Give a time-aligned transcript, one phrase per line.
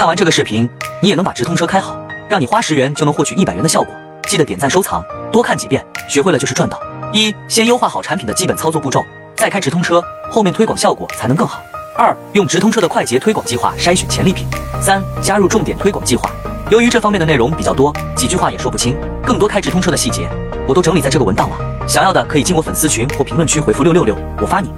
[0.00, 0.66] 看完这个视频
[1.02, 1.94] 你也能把直通车开好
[2.26, 3.94] 让你花十元就能获取一百元的效果。
[4.22, 6.80] 记得点赞收藏多看几遍学会了就是赚到。
[7.12, 9.04] 一先优化好产品的基本操作步骤
[9.36, 11.60] 再开直通车后面推广效果才能更好。
[11.94, 14.46] 二用直通车的快捷推广计划筛选潜力品。
[14.80, 16.30] 三加入重点推广计划。
[16.70, 20.26] 由于这方面的内容比较多几句话也说不清更多开直通车的细节
[20.66, 21.58] 我都整理在这个文档了。
[21.86, 24.72] 想要的可以进我粉丝群或评论区回复六六六我发你。